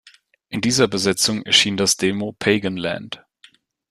[0.49, 3.23] In dieser Besetzung erschien das Demo "Pagan Land".